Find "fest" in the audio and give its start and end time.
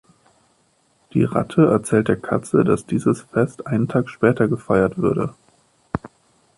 3.21-3.67